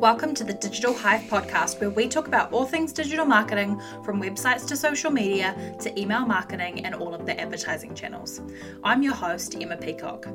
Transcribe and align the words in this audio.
Welcome 0.00 0.32
to 0.36 0.44
the 0.44 0.54
Digital 0.54 0.94
Hive 0.94 1.20
podcast, 1.28 1.78
where 1.78 1.90
we 1.90 2.08
talk 2.08 2.26
about 2.26 2.54
all 2.54 2.64
things 2.64 2.90
digital 2.90 3.26
marketing 3.26 3.78
from 4.02 4.18
websites 4.18 4.66
to 4.68 4.74
social 4.74 5.10
media 5.10 5.76
to 5.78 6.00
email 6.00 6.24
marketing 6.24 6.86
and 6.86 6.94
all 6.94 7.12
of 7.14 7.26
the 7.26 7.38
advertising 7.38 7.94
channels. 7.94 8.40
I'm 8.82 9.02
your 9.02 9.12
host, 9.12 9.56
Emma 9.60 9.76
Peacock. 9.76 10.26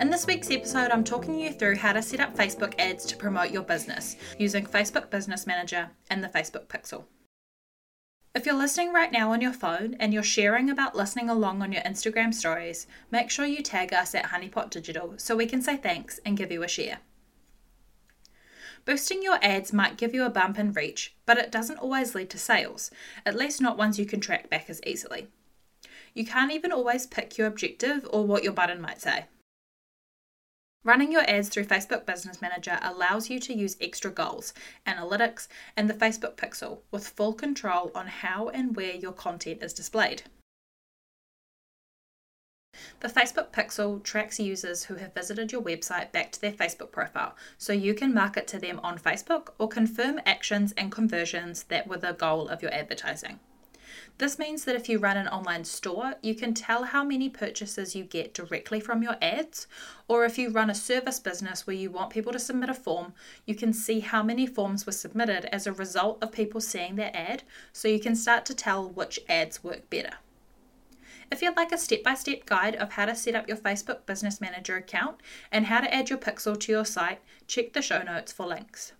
In 0.00 0.08
this 0.08 0.26
week's 0.26 0.50
episode, 0.50 0.90
I'm 0.90 1.04
talking 1.04 1.38
you 1.38 1.52
through 1.52 1.76
how 1.76 1.92
to 1.92 2.00
set 2.00 2.18
up 2.18 2.34
Facebook 2.34 2.72
ads 2.78 3.04
to 3.04 3.16
promote 3.18 3.50
your 3.50 3.62
business 3.62 4.16
using 4.38 4.64
Facebook 4.64 5.10
Business 5.10 5.46
Manager 5.46 5.90
and 6.08 6.24
the 6.24 6.28
Facebook 6.28 6.68
Pixel. 6.68 7.04
If 8.34 8.46
you're 8.46 8.54
listening 8.54 8.94
right 8.94 9.12
now 9.12 9.32
on 9.32 9.42
your 9.42 9.52
phone 9.52 9.96
and 10.00 10.14
you're 10.14 10.22
sharing 10.22 10.70
about 10.70 10.96
listening 10.96 11.28
along 11.28 11.60
on 11.60 11.72
your 11.72 11.82
Instagram 11.82 12.32
stories, 12.32 12.86
make 13.10 13.30
sure 13.30 13.44
you 13.44 13.62
tag 13.62 13.92
us 13.92 14.14
at 14.14 14.30
Honeypot 14.30 14.70
Digital 14.70 15.12
so 15.18 15.36
we 15.36 15.44
can 15.44 15.60
say 15.60 15.76
thanks 15.76 16.20
and 16.24 16.38
give 16.38 16.50
you 16.50 16.62
a 16.62 16.68
share. 16.68 17.00
Boosting 18.84 19.22
your 19.22 19.38
ads 19.42 19.72
might 19.72 19.96
give 19.96 20.12
you 20.12 20.24
a 20.24 20.30
bump 20.30 20.58
in 20.58 20.72
reach, 20.72 21.14
but 21.24 21.38
it 21.38 21.50
doesn't 21.50 21.78
always 21.78 22.14
lead 22.14 22.28
to 22.30 22.38
sales, 22.38 22.90
at 23.24 23.34
least 23.34 23.60
not 23.60 23.78
ones 23.78 23.98
you 23.98 24.04
can 24.04 24.20
track 24.20 24.50
back 24.50 24.68
as 24.68 24.82
easily. 24.86 25.28
You 26.12 26.26
can't 26.26 26.52
even 26.52 26.70
always 26.70 27.06
pick 27.06 27.38
your 27.38 27.46
objective 27.46 28.06
or 28.10 28.26
what 28.26 28.44
your 28.44 28.52
button 28.52 28.80
might 28.80 29.00
say. 29.00 29.24
Running 30.84 31.10
your 31.10 31.28
ads 31.28 31.48
through 31.48 31.64
Facebook 31.64 32.04
Business 32.04 32.42
Manager 32.42 32.78
allows 32.82 33.30
you 33.30 33.40
to 33.40 33.54
use 33.54 33.78
extra 33.80 34.10
goals, 34.10 34.52
analytics, 34.86 35.48
and 35.78 35.88
the 35.88 35.94
Facebook 35.94 36.36
Pixel 36.36 36.80
with 36.90 37.08
full 37.08 37.32
control 37.32 37.90
on 37.94 38.06
how 38.06 38.50
and 38.50 38.76
where 38.76 38.94
your 38.94 39.12
content 39.12 39.62
is 39.62 39.72
displayed. 39.72 40.24
The 43.00 43.08
Facebook 43.08 43.50
Pixel 43.50 44.02
tracks 44.02 44.40
users 44.40 44.84
who 44.84 44.96
have 44.96 45.14
visited 45.14 45.52
your 45.52 45.62
website 45.62 46.12
back 46.12 46.32
to 46.32 46.40
their 46.40 46.52
Facebook 46.52 46.90
profile, 46.92 47.36
so 47.58 47.72
you 47.72 47.94
can 47.94 48.14
market 48.14 48.46
to 48.48 48.58
them 48.58 48.80
on 48.82 48.98
Facebook 48.98 49.50
or 49.58 49.68
confirm 49.68 50.20
actions 50.26 50.72
and 50.76 50.90
conversions 50.90 51.64
that 51.64 51.86
were 51.86 51.98
the 51.98 52.12
goal 52.12 52.48
of 52.48 52.62
your 52.62 52.72
advertising. 52.74 53.40
This 54.18 54.38
means 54.38 54.64
that 54.64 54.76
if 54.76 54.88
you 54.88 54.98
run 54.98 55.16
an 55.16 55.28
online 55.28 55.64
store, 55.64 56.14
you 56.22 56.34
can 56.34 56.54
tell 56.54 56.84
how 56.84 57.04
many 57.04 57.28
purchases 57.28 57.94
you 57.94 58.04
get 58.04 58.34
directly 58.34 58.80
from 58.80 59.02
your 59.02 59.16
ads, 59.20 59.66
or 60.08 60.24
if 60.24 60.38
you 60.38 60.50
run 60.50 60.70
a 60.70 60.74
service 60.74 61.20
business 61.20 61.66
where 61.66 61.76
you 61.76 61.90
want 61.90 62.10
people 62.10 62.32
to 62.32 62.38
submit 62.38 62.70
a 62.70 62.74
form, 62.74 63.12
you 63.46 63.54
can 63.54 63.72
see 63.72 64.00
how 64.00 64.22
many 64.22 64.46
forms 64.46 64.86
were 64.86 64.92
submitted 64.92 65.46
as 65.54 65.66
a 65.66 65.72
result 65.72 66.22
of 66.22 66.32
people 66.32 66.60
seeing 66.60 66.96
that 66.96 67.16
ad, 67.16 67.42
so 67.72 67.88
you 67.88 68.00
can 68.00 68.16
start 68.16 68.44
to 68.46 68.54
tell 68.54 68.88
which 68.88 69.20
ads 69.28 69.62
work 69.62 69.88
better. 69.90 70.14
If 71.34 71.42
you'd 71.42 71.56
like 71.56 71.72
a 71.72 71.78
step 71.78 72.04
by 72.04 72.14
step 72.14 72.46
guide 72.46 72.76
of 72.76 72.92
how 72.92 73.06
to 73.06 73.16
set 73.16 73.34
up 73.34 73.48
your 73.48 73.56
Facebook 73.56 74.06
Business 74.06 74.40
Manager 74.40 74.76
account 74.76 75.16
and 75.50 75.66
how 75.66 75.80
to 75.80 75.92
add 75.92 76.08
your 76.08 76.18
pixel 76.20 76.56
to 76.60 76.70
your 76.70 76.84
site, 76.84 77.20
check 77.48 77.72
the 77.72 77.82
show 77.82 78.02
notes 78.02 78.30
for 78.30 78.46
links. 78.46 78.92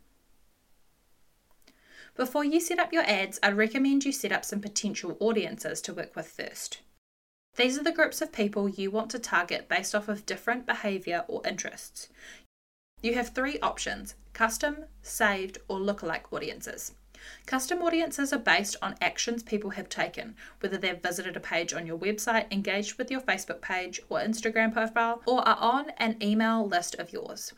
Before 2.17 2.45
you 2.45 2.61
set 2.61 2.81
up 2.81 2.93
your 2.93 3.05
ads, 3.05 3.39
I'd 3.41 3.57
recommend 3.57 4.05
you 4.05 4.11
set 4.11 4.33
up 4.33 4.45
some 4.45 4.61
potential 4.61 5.17
audiences 5.21 5.81
to 5.83 5.95
work 5.95 6.17
with 6.17 6.27
first. 6.27 6.81
These 7.55 7.79
are 7.79 7.85
the 7.85 7.93
groups 7.93 8.21
of 8.21 8.33
people 8.33 8.69
you 8.69 8.91
want 8.91 9.13
to 9.13 9.21
target 9.21 9.69
based 9.69 9.95
off 9.95 10.09
of 10.09 10.27
different 10.27 10.67
behaviour 10.67 11.25
or 11.29 11.47
interests. 11.47 12.09
You 13.01 13.15
have 13.15 13.29
three 13.29 13.61
options 13.61 14.17
custom, 14.33 14.87
saved, 15.03 15.59
or 15.69 15.79
lookalike 15.79 16.33
audiences. 16.33 16.95
Custom 17.47 17.83
audiences 17.83 18.33
are 18.33 18.39
based 18.39 18.77
on 18.83 18.97
actions 19.01 19.43
people 19.43 19.71
have 19.71 19.89
taken, 19.89 20.35
whether 20.61 20.77
they've 20.77 21.03
visited 21.03 21.37
a 21.37 21.41
page 21.41 21.73
on 21.73 21.87
your 21.87 21.99
website, 21.99 22.51
engaged 22.53 22.99
with 22.99 23.11
your 23.11 23.21
Facebook 23.21 23.61
page 23.61 24.01
or 24.09 24.19
Instagram 24.19 24.73
profile, 24.73 25.23
or 25.27 25.47
are 25.47 25.59
on 25.59 25.91
an 25.99 26.17
email 26.23 26.67
list 26.67 26.95
of 26.97 27.13
yours. 27.13 27.53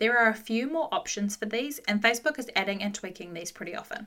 There 0.00 0.16
are 0.16 0.28
a 0.28 0.34
few 0.34 0.70
more 0.70 0.88
options 0.92 1.36
for 1.36 1.46
these, 1.46 1.78
and 1.88 2.02
Facebook 2.02 2.38
is 2.38 2.50
adding 2.54 2.82
and 2.82 2.94
tweaking 2.94 3.34
these 3.34 3.50
pretty 3.50 3.74
often. 3.74 4.06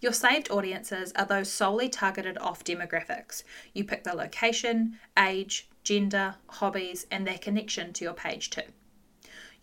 Your 0.00 0.12
saved 0.12 0.50
audiences 0.50 1.12
are 1.16 1.24
those 1.24 1.50
solely 1.50 1.88
targeted 1.88 2.36
off 2.38 2.64
demographics. 2.64 3.42
You 3.72 3.84
pick 3.84 4.04
the 4.04 4.14
location, 4.14 4.98
age, 5.18 5.68
gender, 5.82 6.36
hobbies, 6.48 7.06
and 7.10 7.26
their 7.26 7.38
connection 7.38 7.92
to 7.94 8.04
your 8.04 8.14
page 8.14 8.50
too. 8.50 8.62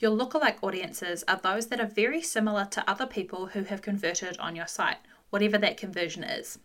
Your 0.04 0.12
lookalike 0.12 0.58
audiences 0.62 1.24
are 1.30 1.40
those 1.42 1.68
that 1.68 1.80
are 1.80 1.88
very 1.88 2.22
similar 2.22 2.66
to 2.72 2.90
other 2.90 3.06
people 3.06 3.46
who 3.46 3.64
have 3.64 3.82
converted 3.82 4.38
on 4.38 4.54
your 4.54 4.68
site, 4.68 4.98
whatever 5.30 5.58
that 5.60 5.78
conversion 5.78 6.26
is. 6.26 6.60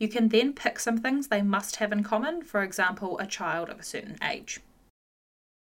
You 0.00 0.08
can 0.08 0.30
then 0.30 0.52
pick 0.52 0.80
some 0.80 0.98
things 0.98 1.28
they 1.28 1.42
must 1.42 1.76
have 1.76 1.92
in 1.92 2.02
common, 2.02 2.42
for 2.42 2.60
example, 2.64 3.20
a 3.20 3.26
child 3.28 3.68
of 3.68 3.78
a 3.78 3.84
certain 3.84 4.18
age. 4.20 4.58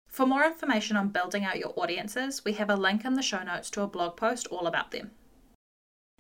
For 0.08 0.26
more 0.26 0.46
information 0.46 0.96
on 0.96 1.10
building 1.10 1.44
out 1.44 1.60
your 1.60 1.74
audiences, 1.76 2.46
we 2.46 2.54
have 2.54 2.70
a 2.70 2.78
link 2.78 3.04
in 3.04 3.16
the 3.16 3.22
show 3.22 3.44
notes 3.44 3.70
to 3.72 3.82
a 3.82 3.88
blog 3.88 4.16
post 4.16 4.48
all 4.48 4.66
about 4.66 4.92
them. 4.92 5.12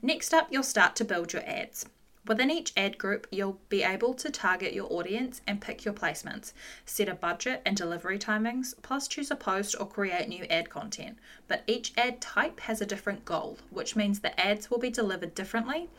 Next 0.02 0.34
up, 0.34 0.50
you'll 0.52 0.64
start 0.64 0.98
to 0.98 1.06
build 1.06 1.32
your 1.32 1.44
ads. 1.46 1.86
Within 2.26 2.50
each 2.50 2.72
ad 2.78 2.98
group, 2.98 3.28
you'll 3.32 3.60
be 3.68 3.84
able 3.84 4.14
to 4.14 4.30
target 4.30 4.74
your 4.74 4.92
audience 4.92 5.42
and 5.46 5.60
pick 5.60 5.84
your 5.84 5.94
placements, 5.94 6.54
set 6.86 7.10
a 7.10 7.16
budget 7.16 7.62
and 7.66 7.76
delivery 7.76 8.18
timings, 8.18 8.74
plus 8.82 9.10
choose 9.10 9.30
a 9.30 9.36
post 9.36 9.76
or 9.78 9.86
create 9.86 10.30
new 10.30 10.46
ad 10.46 10.70
content. 10.70 11.18
But 11.50 11.64
each 11.68 11.92
ad 11.98 12.22
type 12.22 12.62
has 12.62 12.80
a 12.80 12.86
different 12.86 13.26
goal, 13.26 13.58
which 13.72 13.98
means 13.98 14.22
the 14.22 14.40
ads 14.40 14.72
will 14.72 14.80
be 14.80 14.90
delivered 14.90 15.36
differently 15.36 15.90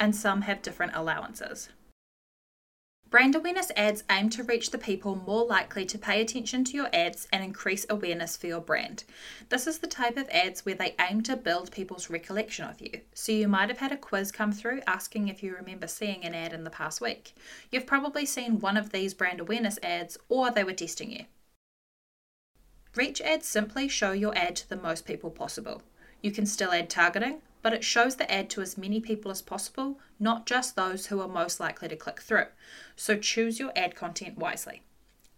and 0.00 0.16
some 0.16 0.42
have 0.42 0.62
different 0.62 0.92
allowances. 0.94 1.68
Brand 3.14 3.36
awareness 3.36 3.70
ads 3.76 4.02
aim 4.10 4.28
to 4.30 4.42
reach 4.42 4.72
the 4.72 4.76
people 4.76 5.22
more 5.24 5.46
likely 5.46 5.84
to 5.84 5.96
pay 5.96 6.20
attention 6.20 6.64
to 6.64 6.72
your 6.72 6.88
ads 6.92 7.28
and 7.32 7.44
increase 7.44 7.86
awareness 7.88 8.36
for 8.36 8.48
your 8.48 8.60
brand. 8.60 9.04
This 9.50 9.68
is 9.68 9.78
the 9.78 9.86
type 9.86 10.16
of 10.16 10.28
ads 10.30 10.66
where 10.66 10.74
they 10.74 10.96
aim 10.98 11.22
to 11.22 11.36
build 11.36 11.70
people's 11.70 12.10
recollection 12.10 12.64
of 12.64 12.80
you. 12.80 13.02
So 13.14 13.30
you 13.30 13.46
might 13.46 13.68
have 13.68 13.78
had 13.78 13.92
a 13.92 13.96
quiz 13.96 14.32
come 14.32 14.50
through 14.50 14.80
asking 14.88 15.28
if 15.28 15.44
you 15.44 15.54
remember 15.54 15.86
seeing 15.86 16.24
an 16.24 16.34
ad 16.34 16.52
in 16.52 16.64
the 16.64 16.70
past 16.70 17.00
week. 17.00 17.36
You've 17.70 17.86
probably 17.86 18.26
seen 18.26 18.58
one 18.58 18.76
of 18.76 18.90
these 18.90 19.14
brand 19.14 19.38
awareness 19.38 19.78
ads 19.80 20.18
or 20.28 20.50
they 20.50 20.64
were 20.64 20.72
testing 20.72 21.12
you. 21.12 21.26
Reach 22.96 23.20
ads 23.20 23.46
simply 23.46 23.86
show 23.86 24.10
your 24.10 24.36
ad 24.36 24.56
to 24.56 24.68
the 24.68 24.74
most 24.74 25.06
people 25.06 25.30
possible. 25.30 25.82
You 26.20 26.32
can 26.32 26.46
still 26.46 26.72
add 26.72 26.90
targeting, 26.90 27.42
but 27.64 27.72
it 27.72 27.82
shows 27.82 28.16
the 28.16 28.30
ad 28.30 28.50
to 28.50 28.60
as 28.60 28.76
many 28.76 29.00
people 29.00 29.30
as 29.30 29.40
possible, 29.40 29.98
not 30.20 30.44
just 30.44 30.76
those 30.76 31.06
who 31.06 31.18
are 31.18 31.26
most 31.26 31.58
likely 31.58 31.88
to 31.88 31.96
click 31.96 32.20
through. 32.20 32.44
So 32.94 33.16
choose 33.16 33.58
your 33.58 33.72
ad 33.74 33.96
content 33.96 34.36
wisely. 34.36 34.82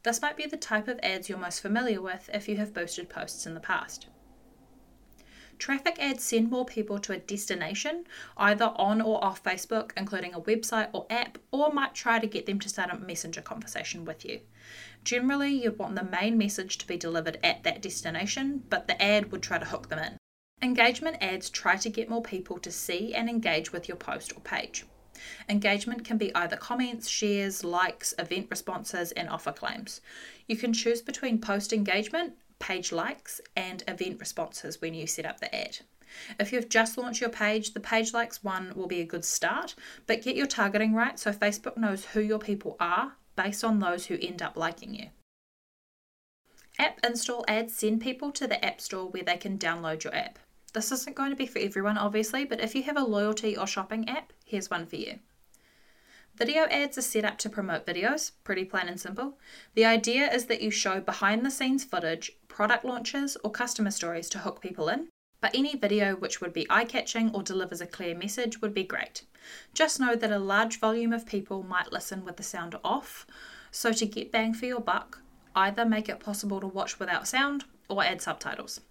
This 0.03 0.21
might 0.21 0.37
be 0.37 0.45
the 0.45 0.57
type 0.57 0.89
of 0.89 0.99
ads 1.05 1.29
you're 1.29 1.39
most 1.39 1.61
familiar 1.61 2.03
with 2.03 2.29
if 2.35 2.49
you 2.49 2.57
have 2.57 2.75
boosted 2.75 3.09
posts 3.09 3.47
in 3.47 3.55
the 3.55 3.61
past. 3.61 4.09
Traffic 5.57 5.99
ads 6.01 6.25
send 6.25 6.51
more 6.51 6.67
people 6.67 6.99
to 6.99 7.13
a 7.13 7.19
destination, 7.19 8.05
either 8.37 8.73
on 8.75 9.01
or 9.01 9.23
off 9.25 9.45
Facebook, 9.45 9.93
including 9.97 10.35
a 10.35 10.41
website 10.41 10.89
or 10.93 11.07
app, 11.09 11.39
or 11.53 11.73
might 11.73 11.95
try 11.95 12.19
to 12.19 12.27
get 12.27 12.47
them 12.47 12.59
to 12.59 12.69
start 12.69 12.91
a 12.91 12.99
messenger 12.99 13.41
conversation 13.41 14.05
with 14.05 14.25
you. 14.25 14.41
Generally, 15.05 15.63
you'd 15.63 15.79
want 15.79 15.95
the 15.95 16.03
main 16.03 16.37
message 16.37 16.77
to 16.79 16.89
be 16.89 16.97
delivered 16.97 17.39
at 17.45 17.63
that 17.63 17.81
destination, 17.81 18.65
but 18.69 18.89
the 18.89 19.01
ad 19.01 19.31
would 19.31 19.45
try 19.45 19.59
to 19.59 19.65
hook 19.65 19.91
them 19.91 20.01
in. 20.01 20.19
Engagement 20.63 21.19
ads 21.21 21.51
try 21.51 21.77
to 21.77 21.91
get 21.91 22.09
more 22.09 22.23
people 22.23 22.59
to 22.59 22.73
see 22.73 23.15
and 23.15 23.29
engage 23.29 23.73
with 23.73 23.89
your 23.89 23.97
post 23.97 24.33
or 24.35 24.41
page. 24.41 24.87
Engagement 25.51 26.03
can 26.03 26.17
be 26.17 26.35
either 26.35 26.57
comments, 26.57 27.09
shares, 27.09 27.63
likes, 27.63 28.15
event 28.19 28.47
responses, 28.51 29.13
and 29.13 29.29
offer 29.29 29.53
claims. 29.53 30.01
You 30.47 30.57
can 30.57 30.73
choose 30.73 31.03
between 31.03 31.41
post 31.41 31.75
engagement, 31.75 32.35
page 32.59 32.91
likes, 32.91 33.41
and 33.55 33.85
event 33.87 34.19
responses 34.19 34.81
when 34.81 34.95
you 34.95 35.07
set 35.07 35.27
up 35.27 35.41
the 35.41 35.55
ad. 35.55 35.79
If 36.41 36.53
you've 36.53 36.71
just 36.71 36.97
launched 36.97 37.21
your 37.21 37.31
page, 37.31 37.75
the 37.75 37.81
page 37.81 38.15
likes 38.15 38.43
one 38.43 38.73
will 38.75 38.87
be 38.87 39.01
a 39.01 39.07
good 39.07 39.27
start, 39.27 39.75
but 40.07 40.23
get 40.23 40.37
your 40.37 40.47
targeting 40.47 40.95
right 40.95 41.19
so 41.19 41.33
Facebook 41.33 41.77
knows 41.77 42.07
who 42.07 42.21
your 42.21 42.39
people 42.39 42.77
are 42.81 43.13
based 43.37 43.63
on 43.63 43.79
those 43.79 44.07
who 44.07 44.19
end 44.23 44.41
up 44.41 44.57
liking 44.57 44.95
you. 44.95 45.11
App 46.79 46.99
install 47.05 47.45
ads 47.47 47.75
send 47.75 48.01
people 48.01 48.33
to 48.33 48.47
the 48.47 48.63
App 48.65 48.81
Store 48.81 49.09
where 49.09 49.23
they 49.23 49.37
can 49.37 49.59
download 49.59 50.05
your 50.05 50.15
app. 50.15 50.39
This 50.77 50.93
isn't 50.93 51.17
going 51.17 51.31
to 51.31 51.37
be 51.37 51.47
for 51.47 51.59
everyone, 51.59 51.97
obviously, 51.97 52.45
but 52.45 52.61
if 52.61 52.75
you 52.75 52.83
have 52.83 52.99
a 52.99 53.03
loyalty 53.03 53.57
or 53.57 53.67
shopping 53.67 54.07
app, 54.11 54.35
here's 54.45 54.69
one 54.69 54.85
for 54.85 54.97
you. 54.97 55.21
Video 56.35 56.65
ads 56.65 56.99
are 56.99 57.03
set 57.03 57.25
up 57.25 57.39
to 57.39 57.49
promote 57.49 57.87
videos, 57.87 58.33
pretty 58.45 58.67
plain 58.67 58.87
and 58.87 59.01
simple. 59.01 59.39
The 59.73 59.87
idea 59.87 60.31
is 60.31 60.45
that 60.45 60.61
you 60.61 60.71
show 60.71 61.01
behind 61.01 61.47
the 61.47 61.51
scenes 61.51 61.83
footage, 61.83 62.31
product 62.49 62.85
launches, 62.85 63.39
or 63.43 63.51
customer 63.51 63.91
stories 63.91 64.29
to 64.29 64.41
hook 64.41 64.61
people 64.61 64.91
in, 64.91 65.09
but 65.41 65.55
any 65.55 65.77
video 65.77 66.15
which 66.15 66.43
would 66.43 66.53
be 66.53 66.67
eye 66.69 66.85
catching 66.85 67.35
or 67.35 67.43
delivers 67.43 67.81
a 67.81 67.87
clear 67.87 68.15
message 68.15 68.61
would 68.61 68.75
be 68.75 68.85
great. 68.85 69.25
Just 69.73 69.99
know 69.99 70.15
that 70.15 70.31
a 70.31 70.39
large 70.39 70.79
volume 70.79 71.15
of 71.15 71.25
people 71.25 71.63
might 71.63 71.91
listen 71.91 72.23
with 72.23 72.37
the 72.37 72.43
sound 72.43 72.75
off, 72.85 73.27
so 73.71 73.95
to 73.95 74.05
get 74.05 74.31
bang 74.31 74.53
for 74.53 74.67
your 74.67 74.81
buck, 74.81 75.23
either 75.55 75.87
make 75.87 76.11
it 76.11 76.21
possible 76.21 76.61
to 76.61 76.67
watch 76.67 76.99
without 76.99 77.27
sound 77.27 77.65
or 77.89 78.05
add 78.05 78.21
subtitles. 78.21 78.83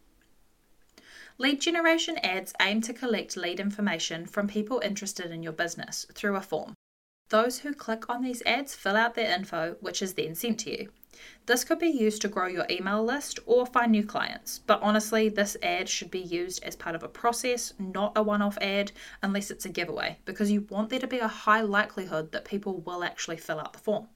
Lead 1.37 1.59
generation 1.59 2.17
ads 2.19 2.53
aim 2.61 2.79
to 2.79 2.93
collect 2.93 3.35
lead 3.35 3.59
information 3.59 4.25
from 4.25 4.47
people 4.47 4.79
interested 4.79 5.31
in 5.31 5.43
your 5.43 5.51
business 5.51 6.05
through 6.13 6.37
a 6.37 6.41
form. 6.41 6.73
Those 7.27 7.59
who 7.59 7.73
click 7.73 8.09
on 8.09 8.21
these 8.21 8.41
ads 8.45 8.73
fill 8.73 8.95
out 8.95 9.15
their 9.15 9.35
info, 9.35 9.75
which 9.81 10.01
is 10.01 10.13
then 10.13 10.33
sent 10.35 10.61
to 10.61 10.71
you. 10.71 10.91
This 11.45 11.65
could 11.65 11.79
be 11.79 11.89
used 11.89 12.21
to 12.21 12.29
grow 12.29 12.47
your 12.47 12.65
email 12.69 13.03
list 13.03 13.39
or 13.45 13.65
find 13.65 13.91
new 13.91 14.05
clients, 14.05 14.59
but 14.59 14.81
honestly, 14.81 15.27
this 15.27 15.57
ad 15.61 15.89
should 15.89 16.09
be 16.09 16.21
used 16.21 16.63
as 16.63 16.77
part 16.77 16.95
of 16.95 17.03
a 17.03 17.09
process, 17.09 17.73
not 17.77 18.13
a 18.15 18.23
one 18.23 18.41
off 18.41 18.57
ad, 18.61 18.93
unless 19.21 19.51
it's 19.51 19.65
a 19.65 19.69
giveaway, 19.69 20.17
because 20.23 20.51
you 20.51 20.61
want 20.69 20.89
there 20.89 20.99
to 20.99 21.07
be 21.07 21.19
a 21.19 21.27
high 21.27 21.61
likelihood 21.61 22.31
that 22.31 22.45
people 22.45 22.79
will 22.79 23.03
actually 23.03 23.37
fill 23.37 23.59
out 23.59 23.73
the 23.73 23.79
form. 23.79 24.07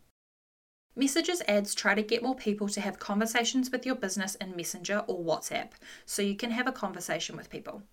Messages 0.95 1.41
ads 1.47 1.75
try 1.75 1.93
to 1.95 2.01
get 2.01 2.23
more 2.23 2.35
people 2.35 2.67
to 2.69 2.81
have 2.81 2.99
conversations 2.99 3.71
with 3.71 3.85
your 3.85 3.95
business 3.95 4.35
in 4.35 4.55
Messenger 4.55 5.03
or 5.07 5.23
WhatsApp 5.23 5.71
so 6.05 6.21
you 6.21 6.35
can 6.35 6.51
have 6.51 6.67
a 6.67 6.71
conversation 6.71 7.37
with 7.37 7.49
people. 7.49 7.83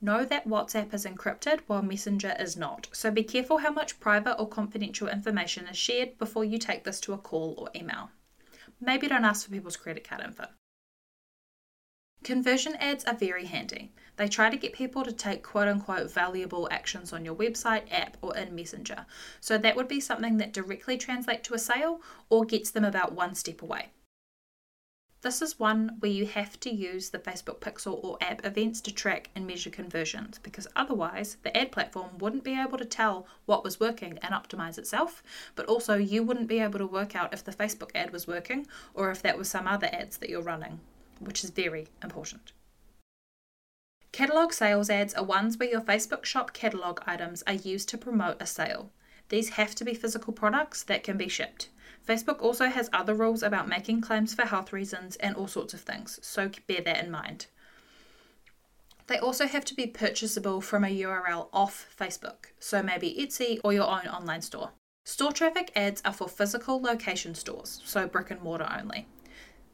Know 0.00 0.24
that 0.24 0.48
WhatsApp 0.48 0.92
is 0.92 1.06
encrypted 1.06 1.60
while 1.66 1.82
Messenger 1.82 2.34
is 2.38 2.56
not, 2.56 2.88
so 2.92 3.10
be 3.10 3.22
careful 3.22 3.58
how 3.58 3.70
much 3.70 4.00
private 4.00 4.34
or 4.34 4.48
confidential 4.48 5.08
information 5.08 5.66
is 5.68 5.76
shared 5.76 6.18
before 6.18 6.44
you 6.44 6.58
take 6.58 6.84
this 6.84 7.00
to 7.00 7.12
a 7.12 7.18
call 7.18 7.54
or 7.56 7.70
email. 7.80 8.10
Maybe 8.80 9.08
don't 9.08 9.24
ask 9.24 9.44
for 9.44 9.52
people's 9.52 9.76
credit 9.76 10.08
card 10.08 10.22
info. 10.22 10.46
Conversion 12.24 12.76
ads 12.76 13.04
are 13.04 13.16
very 13.16 13.46
handy. 13.46 13.90
They 14.16 14.28
try 14.28 14.48
to 14.48 14.56
get 14.56 14.72
people 14.72 15.02
to 15.02 15.10
take 15.10 15.42
quote 15.42 15.66
unquote 15.66 16.08
valuable 16.12 16.68
actions 16.70 17.12
on 17.12 17.24
your 17.24 17.34
website, 17.34 17.90
app, 17.90 18.16
or 18.22 18.36
in 18.36 18.54
Messenger. 18.54 19.06
So 19.40 19.58
that 19.58 19.74
would 19.74 19.88
be 19.88 19.98
something 19.98 20.36
that 20.36 20.52
directly 20.52 20.96
translates 20.96 21.48
to 21.48 21.54
a 21.54 21.58
sale 21.58 22.00
or 22.28 22.44
gets 22.44 22.70
them 22.70 22.84
about 22.84 23.12
one 23.12 23.34
step 23.34 23.60
away. 23.60 23.90
This 25.22 25.42
is 25.42 25.58
one 25.58 25.96
where 26.00 26.10
you 26.10 26.26
have 26.26 26.58
to 26.60 26.70
use 26.70 27.10
the 27.10 27.18
Facebook 27.18 27.58
Pixel 27.58 28.02
or 28.04 28.18
app 28.20 28.44
events 28.44 28.80
to 28.82 28.94
track 28.94 29.30
and 29.34 29.46
measure 29.46 29.70
conversions 29.70 30.38
because 30.38 30.66
otherwise 30.76 31.38
the 31.42 31.56
ad 31.56 31.72
platform 31.72 32.18
wouldn't 32.18 32.44
be 32.44 32.60
able 32.60 32.78
to 32.78 32.84
tell 32.84 33.26
what 33.46 33.64
was 33.64 33.80
working 33.80 34.18
and 34.22 34.34
optimize 34.34 34.78
itself, 34.78 35.22
but 35.54 35.66
also 35.66 35.94
you 35.94 36.22
wouldn't 36.22 36.48
be 36.48 36.60
able 36.60 36.78
to 36.78 36.86
work 36.86 37.16
out 37.16 37.32
if 37.32 37.44
the 37.44 37.52
Facebook 37.52 37.90
ad 37.94 38.12
was 38.12 38.26
working 38.26 38.66
or 38.94 39.10
if 39.10 39.22
that 39.22 39.38
was 39.38 39.48
some 39.48 39.66
other 39.66 39.88
ads 39.92 40.18
that 40.18 40.28
you're 40.28 40.42
running, 40.42 40.80
which 41.24 41.44
is 41.44 41.50
very 41.50 41.88
important. 42.02 42.52
Catalogue 44.12 44.52
sales 44.52 44.90
ads 44.90 45.14
are 45.14 45.24
ones 45.24 45.56
where 45.56 45.70
your 45.70 45.80
Facebook 45.80 46.24
shop 46.24 46.52
catalogue 46.52 47.02
items 47.06 47.42
are 47.46 47.54
used 47.54 47.88
to 47.88 47.98
promote 47.98 48.40
a 48.42 48.46
sale. 48.46 48.90
These 49.30 49.50
have 49.50 49.74
to 49.76 49.84
be 49.84 49.94
physical 49.94 50.34
products 50.34 50.82
that 50.82 51.02
can 51.02 51.16
be 51.16 51.28
shipped. 51.28 51.70
Facebook 52.06 52.42
also 52.42 52.66
has 52.66 52.90
other 52.92 53.14
rules 53.14 53.42
about 53.42 53.68
making 53.68 54.02
claims 54.02 54.34
for 54.34 54.44
health 54.44 54.72
reasons 54.72 55.16
and 55.16 55.34
all 55.34 55.46
sorts 55.46 55.72
of 55.72 55.80
things, 55.80 56.18
so 56.20 56.50
bear 56.66 56.82
that 56.82 57.02
in 57.02 57.10
mind. 57.10 57.46
They 59.06 59.18
also 59.18 59.46
have 59.46 59.64
to 59.66 59.74
be 59.74 59.86
purchasable 59.86 60.60
from 60.60 60.84
a 60.84 61.00
URL 61.00 61.48
off 61.52 61.86
Facebook, 61.98 62.52
so 62.58 62.82
maybe 62.82 63.16
Etsy 63.18 63.60
or 63.64 63.72
your 63.72 63.88
own 63.88 64.06
online 64.08 64.42
store. 64.42 64.72
Store 65.04 65.32
traffic 65.32 65.72
ads 65.74 66.02
are 66.04 66.12
for 66.12 66.28
physical 66.28 66.80
location 66.80 67.34
stores, 67.34 67.80
so 67.84 68.06
brick 68.06 68.30
and 68.30 68.40
mortar 68.42 68.68
only. 68.78 69.06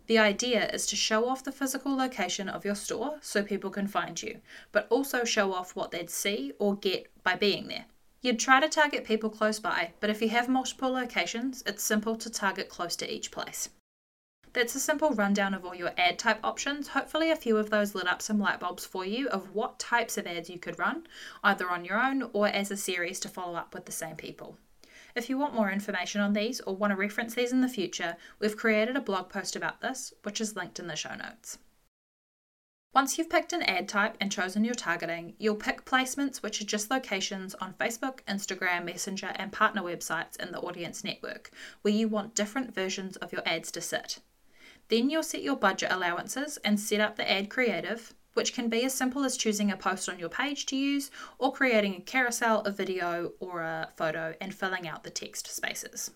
The 0.08 0.18
idea 0.18 0.70
is 0.70 0.86
to 0.86 0.96
show 0.96 1.28
off 1.28 1.44
the 1.44 1.52
physical 1.52 1.94
location 1.94 2.48
of 2.48 2.64
your 2.64 2.74
store 2.74 3.18
so 3.20 3.42
people 3.42 3.68
can 3.68 3.86
find 3.86 4.20
you, 4.22 4.40
but 4.72 4.86
also 4.88 5.22
show 5.22 5.52
off 5.52 5.76
what 5.76 5.90
they'd 5.90 6.08
see 6.08 6.54
or 6.58 6.76
get 6.76 7.12
by 7.22 7.36
being 7.36 7.68
there. 7.68 7.84
You'd 8.22 8.40
try 8.40 8.58
to 8.58 8.70
target 8.70 9.04
people 9.04 9.28
close 9.28 9.60
by, 9.60 9.92
but 10.00 10.08
if 10.08 10.22
you 10.22 10.30
have 10.30 10.48
multiple 10.48 10.90
locations, 10.90 11.62
it's 11.66 11.84
simple 11.84 12.16
to 12.16 12.30
target 12.30 12.70
close 12.70 12.96
to 12.96 13.14
each 13.14 13.30
place. 13.30 13.68
That's 14.54 14.74
a 14.74 14.80
simple 14.80 15.10
rundown 15.10 15.52
of 15.52 15.66
all 15.66 15.74
your 15.74 15.92
ad 15.98 16.18
type 16.18 16.40
options. 16.42 16.88
Hopefully, 16.88 17.30
a 17.30 17.36
few 17.36 17.58
of 17.58 17.68
those 17.68 17.94
lit 17.94 18.08
up 18.08 18.22
some 18.22 18.40
light 18.40 18.60
bulbs 18.60 18.86
for 18.86 19.04
you 19.04 19.28
of 19.28 19.54
what 19.54 19.78
types 19.78 20.16
of 20.16 20.26
ads 20.26 20.48
you 20.48 20.58
could 20.58 20.78
run, 20.78 21.06
either 21.44 21.68
on 21.68 21.84
your 21.84 22.02
own 22.02 22.30
or 22.32 22.48
as 22.48 22.70
a 22.70 22.78
series 22.78 23.20
to 23.20 23.28
follow 23.28 23.56
up 23.56 23.74
with 23.74 23.84
the 23.84 23.92
same 23.92 24.16
people. 24.16 24.56
If 25.14 25.28
you 25.28 25.38
want 25.38 25.54
more 25.54 25.70
information 25.70 26.20
on 26.20 26.32
these 26.32 26.60
or 26.60 26.76
want 26.76 26.92
to 26.92 26.96
reference 26.96 27.34
these 27.34 27.52
in 27.52 27.60
the 27.60 27.68
future, 27.68 28.16
we've 28.38 28.56
created 28.56 28.96
a 28.96 29.00
blog 29.00 29.28
post 29.28 29.56
about 29.56 29.80
this, 29.80 30.12
which 30.22 30.40
is 30.40 30.56
linked 30.56 30.78
in 30.78 30.86
the 30.86 30.96
show 30.96 31.14
notes. 31.14 31.58
Once 32.94 33.18
you've 33.18 33.30
picked 33.30 33.52
an 33.52 33.62
ad 33.62 33.88
type 33.88 34.16
and 34.20 34.32
chosen 34.32 34.64
your 34.64 34.74
targeting, 34.74 35.34
you'll 35.38 35.54
pick 35.54 35.84
placements 35.84 36.42
which 36.42 36.60
are 36.60 36.64
just 36.64 36.90
locations 36.90 37.54
on 37.56 37.74
Facebook, 37.74 38.20
Instagram, 38.26 38.84
Messenger, 38.84 39.32
and 39.36 39.52
partner 39.52 39.82
websites 39.82 40.36
in 40.40 40.52
the 40.52 40.60
audience 40.60 41.04
network 41.04 41.50
where 41.82 41.94
you 41.94 42.08
want 42.08 42.34
different 42.34 42.74
versions 42.74 43.16
of 43.16 43.32
your 43.32 43.42
ads 43.46 43.70
to 43.72 43.80
sit. 43.80 44.20
Then 44.88 45.10
you'll 45.10 45.22
set 45.22 45.42
your 45.42 45.56
budget 45.56 45.92
allowances 45.92 46.56
and 46.64 46.80
set 46.80 47.00
up 47.00 47.16
the 47.16 47.30
ad 47.30 47.50
creative, 47.50 48.14
which 48.34 48.52
can 48.52 48.68
be 48.68 48.84
as 48.84 48.94
simple 48.94 49.24
as 49.24 49.36
choosing 49.36 49.70
a 49.70 49.76
post 49.76 50.08
on 50.08 50.18
your 50.18 50.28
page 50.28 50.66
to 50.66 50.76
use 50.76 51.10
or 51.38 51.52
creating 51.52 51.94
a 51.94 52.00
carousel, 52.00 52.60
a 52.62 52.70
video, 52.70 53.32
or 53.40 53.62
a 53.62 53.90
photo 53.96 54.34
and 54.40 54.54
filling 54.54 54.86
out 54.86 55.04
the 55.04 55.10
text 55.10 55.46
spaces. 55.48 56.10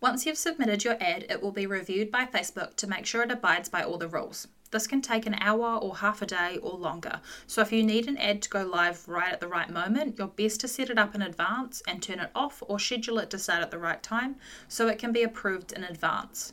Once 0.00 0.26
you've 0.26 0.38
submitted 0.38 0.82
your 0.82 0.96
ad, 1.00 1.24
it 1.28 1.40
will 1.40 1.52
be 1.52 1.66
reviewed 1.66 2.10
by 2.10 2.26
Facebook 2.26 2.74
to 2.76 2.86
make 2.86 3.06
sure 3.06 3.22
it 3.22 3.30
abides 3.30 3.68
by 3.68 3.82
all 3.82 3.98
the 3.98 4.08
rules. 4.08 4.48
This 4.70 4.86
can 4.86 5.02
take 5.02 5.26
an 5.26 5.34
hour 5.40 5.76
or 5.76 5.96
half 5.96 6.22
a 6.22 6.26
day 6.26 6.58
or 6.62 6.78
longer. 6.78 7.20
So 7.46 7.60
if 7.60 7.72
you 7.72 7.82
need 7.82 8.06
an 8.06 8.16
ad 8.16 8.40
to 8.42 8.48
go 8.48 8.64
live 8.64 9.08
right 9.08 9.32
at 9.32 9.40
the 9.40 9.48
right 9.48 9.68
moment, 9.68 10.16
you're 10.16 10.28
best 10.28 10.60
to 10.60 10.68
set 10.68 10.90
it 10.90 10.98
up 10.98 11.14
in 11.14 11.22
advance 11.22 11.82
and 11.88 12.02
turn 12.02 12.20
it 12.20 12.30
off 12.34 12.62
or 12.66 12.78
schedule 12.78 13.18
it 13.18 13.30
to 13.30 13.38
start 13.38 13.62
at 13.62 13.70
the 13.70 13.78
right 13.78 14.02
time 14.02 14.36
so 14.68 14.86
it 14.86 14.98
can 14.98 15.12
be 15.12 15.22
approved 15.22 15.72
in 15.72 15.82
advance. 15.82 16.52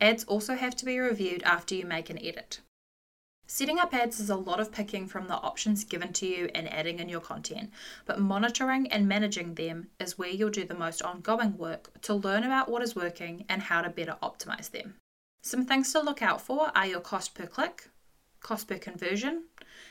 Ads 0.00 0.24
also 0.24 0.54
have 0.56 0.74
to 0.76 0.86
be 0.86 0.98
reviewed 0.98 1.42
after 1.42 1.74
you 1.74 1.84
make 1.84 2.08
an 2.08 2.18
edit. 2.18 2.60
Setting 3.46 3.78
up 3.78 3.92
ads 3.92 4.20
is 4.20 4.30
a 4.30 4.36
lot 4.36 4.60
of 4.60 4.70
picking 4.70 5.08
from 5.08 5.26
the 5.26 5.34
options 5.34 5.82
given 5.82 6.12
to 6.12 6.26
you 6.26 6.48
and 6.54 6.72
adding 6.72 7.00
in 7.00 7.08
your 7.08 7.20
content, 7.20 7.70
but 8.06 8.20
monitoring 8.20 8.86
and 8.92 9.08
managing 9.08 9.56
them 9.56 9.88
is 9.98 10.16
where 10.16 10.30
you'll 10.30 10.50
do 10.50 10.64
the 10.64 10.74
most 10.74 11.02
ongoing 11.02 11.58
work 11.58 11.90
to 12.02 12.14
learn 12.14 12.44
about 12.44 12.70
what 12.70 12.80
is 12.80 12.94
working 12.94 13.44
and 13.48 13.62
how 13.62 13.82
to 13.82 13.90
better 13.90 14.16
optimize 14.22 14.70
them. 14.70 14.94
Some 15.42 15.66
things 15.66 15.92
to 15.92 16.00
look 16.00 16.22
out 16.22 16.40
for 16.40 16.70
are 16.76 16.86
your 16.86 17.00
cost 17.00 17.34
per 17.34 17.46
click, 17.46 17.90
cost 18.40 18.68
per 18.68 18.78
conversion, 18.78 19.44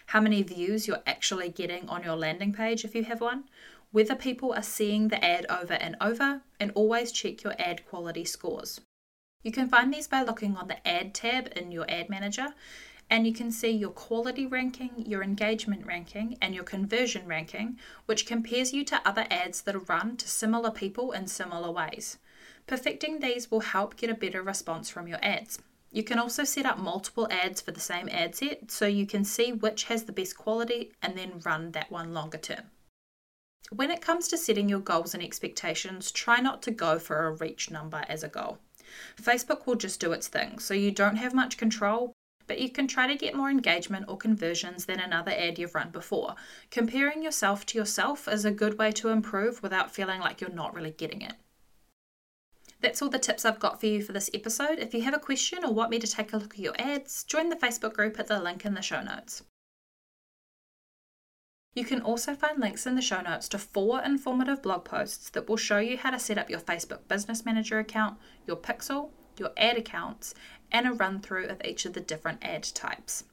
how 0.08 0.22
many 0.22 0.42
views 0.42 0.88
you're 0.88 1.04
actually 1.06 1.50
getting 1.50 1.88
on 1.90 2.04
your 2.04 2.16
landing 2.16 2.54
page 2.54 2.86
if 2.86 2.96
you 2.96 3.04
have 3.04 3.22
one, 3.22 3.44
whether 3.92 4.16
people 4.16 4.54
are 4.54 4.64
seeing 4.64 5.10
the 5.10 5.24
ad 5.24 5.46
over 5.50 5.74
and 5.74 5.98
over, 6.00 6.42
and 6.60 6.72
always 6.76 7.12
check 7.12 7.44
your 7.44 7.56
ad 7.60 7.86
quality 7.86 8.24
scores. 8.24 8.80
You 9.42 9.54
can 9.54 9.70
find 9.70 9.94
these 9.94 10.08
by 10.08 10.24
looking 10.24 10.58
on 10.58 10.68
the 10.68 10.86
Ad 10.86 11.14
tab 11.14 11.54
in 11.56 11.72
your 11.72 11.90
Ad 11.90 12.10
Manager 12.10 12.54
and 13.10 13.26
you 13.26 13.34
can 13.34 13.52
see 13.52 13.70
your 13.70 13.90
quality 13.90 14.46
ranking, 14.46 14.92
your 14.98 15.24
engagement 15.24 15.86
ranking, 15.86 16.38
and 16.42 16.54
your 16.54 16.64
conversion 16.64 17.26
ranking, 17.26 17.80
which 18.06 18.26
compares 18.26 18.74
you 18.74 18.84
to 18.86 19.02
other 19.08 19.26
ads 19.32 19.62
that 19.62 19.76
are 19.76 19.80
run 19.80 20.16
to 20.18 20.28
similar 20.28 20.70
people 20.70 21.12
in 21.14 21.26
similar 21.26 21.72
ways. 21.72 22.18
Perfecting 22.68 23.20
these 23.20 23.50
will 23.50 23.62
help 23.62 23.96
get 23.96 24.10
a 24.10 24.14
better 24.14 24.44
response 24.44 24.90
from 24.90 25.08
your 25.08 25.24
ads. 25.24 25.60
You 25.92 26.04
can 26.04 26.20
also 26.20 26.44
set 26.44 26.68
up 26.68 26.78
multiple 26.78 27.28
ads 27.32 27.62
for 27.62 27.72
the 27.72 27.80
same 27.80 28.10
ad 28.10 28.36
set 28.36 28.70
so 28.70 28.86
you 28.86 29.08
can 29.08 29.24
see 29.24 29.52
which 29.52 29.86
has 29.86 30.04
the 30.04 30.12
best 30.12 30.38
quality 30.38 30.92
and 31.02 31.18
then 31.18 31.42
run 31.44 31.72
that 31.72 31.90
one 31.90 32.14
longer 32.14 32.38
term. 32.38 32.66
When 33.72 33.90
it 33.90 34.02
comes 34.02 34.28
to 34.28 34.38
setting 34.38 34.70
your 34.70 34.82
goals 34.82 35.16
and 35.16 35.24
expectations, 35.24 36.12
try 36.12 36.42
not 36.42 36.62
to 36.64 36.72
go 36.72 37.00
for 37.00 37.26
a 37.26 37.32
reach 37.32 37.72
number 37.72 38.04
as 38.08 38.24
a 38.24 38.28
goal. 38.28 38.60
Facebook 39.22 39.66
will 39.66 39.76
just 39.76 40.00
do 40.00 40.12
its 40.12 40.28
thing, 40.28 40.60
so 40.60 40.74
you 40.74 40.92
don't 40.92 41.18
have 41.18 41.34
much 41.34 41.58
control, 41.58 42.14
but 42.48 42.60
you 42.60 42.70
can 42.70 42.88
try 42.88 43.08
to 43.08 43.16
get 43.16 43.36
more 43.36 43.50
engagement 43.50 44.06
or 44.08 44.18
conversions 44.18 44.86
than 44.86 45.00
another 45.00 45.32
ad 45.32 45.60
you've 45.60 45.76
run 45.76 45.92
before. 45.92 46.36
Comparing 46.72 47.22
yourself 47.22 47.66
to 47.68 47.78
yourself 47.78 48.28
is 48.28 48.44
a 48.44 48.52
good 48.52 48.78
way 48.78 48.92
to 48.94 49.10
improve 49.10 49.62
without 49.62 49.92
feeling 49.92 50.20
like 50.20 50.42
you're 50.42 50.50
not 50.50 50.74
really 50.74 50.92
getting 50.92 51.22
it. 51.22 51.36
That's 52.82 53.02
all 53.02 53.10
the 53.10 53.20
tips 53.20 53.46
I've 53.46 53.60
got 53.60 53.80
for 53.80 53.88
you 53.88 54.02
for 54.02 54.14
this 54.14 54.30
episode. 54.34 54.80
If 54.80 54.94
you 54.94 55.02
have 55.02 55.14
a 55.14 55.20
question 55.20 55.66
or 55.66 55.74
want 55.74 55.92
me 55.92 56.00
to 56.00 56.08
take 56.08 56.34
a 56.34 56.38
look 56.38 56.54
at 56.54 56.60
your 56.60 56.76
ads, 56.80 57.24
join 57.26 57.50
the 57.50 57.56
Facebook 57.56 57.94
group 57.94 58.18
at 58.20 58.28
the 58.28 58.40
link 58.40 58.66
in 58.66 58.74
the 58.74 58.82
show 58.82 59.04
notes. 59.04 59.44
You 61.76 61.86
can 61.86 62.02
also 62.02 62.34
find 62.34 62.60
links 62.60 62.88
in 62.88 62.96
the 62.96 63.02
show 63.02 63.22
notes 63.22 63.48
to 63.50 63.60
four 63.60 64.02
informative 64.02 64.62
blog 64.62 64.86
posts 64.86 65.30
that 65.30 65.48
will 65.48 65.58
show 65.58 65.78
you 65.78 65.98
how 65.98 66.10
to 66.10 66.20
set 66.20 66.38
up 66.38 66.50
your 66.50 66.60
Facebook 66.60 67.08
Business 67.08 67.46
Manager 67.46 67.80
account, 67.80 68.18
your 68.48 68.58
Pixel, 68.58 69.12
your 69.38 69.52
ad 69.56 69.78
accounts, 69.78 70.34
and 70.72 70.88
a 70.88 70.94
run 70.94 71.20
through 71.20 71.46
of 71.46 71.62
each 71.64 71.86
of 71.86 71.94
the 71.94 72.02
different 72.02 72.40
ad 72.42 72.64
types. 72.64 73.24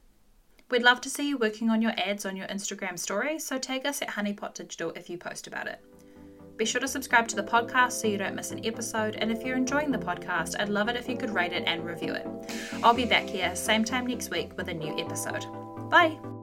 We'd 0.70 0.82
love 0.82 1.00
to 1.02 1.10
see 1.10 1.28
you 1.28 1.38
working 1.38 1.70
on 1.70 1.80
your 1.80 1.92
ads 1.96 2.26
on 2.26 2.36
your 2.36 2.46
Instagram 2.48 2.98
story, 2.98 3.38
so 3.38 3.58
tag 3.58 3.86
us 3.86 4.02
at 4.02 4.08
Honeypot 4.08 4.54
Digital 4.54 4.92
if 4.96 5.08
you 5.08 5.16
post 5.16 5.46
about 5.46 5.68
it. 5.68 5.80
Be 6.56 6.64
sure 6.64 6.80
to 6.80 6.88
subscribe 6.88 7.28
to 7.28 7.36
the 7.36 7.42
podcast 7.42 7.92
so 7.92 8.08
you 8.08 8.18
don't 8.18 8.34
miss 8.34 8.50
an 8.50 8.64
episode, 8.64 9.16
and 9.16 9.30
if 9.30 9.44
you're 9.44 9.56
enjoying 9.56 9.92
the 9.92 9.98
podcast, 9.98 10.58
I'd 10.58 10.68
love 10.68 10.88
it 10.88 10.96
if 10.96 11.08
you 11.08 11.16
could 11.16 11.30
rate 11.30 11.52
it 11.52 11.64
and 11.66 11.84
review 11.84 12.14
it. 12.14 12.26
I'll 12.82 12.94
be 12.94 13.04
back 13.04 13.26
here 13.26 13.54
same 13.54 13.84
time 13.84 14.06
next 14.06 14.30
week 14.30 14.56
with 14.56 14.68
a 14.68 14.74
new 14.74 14.98
episode. 14.98 15.46
Bye! 15.90 16.35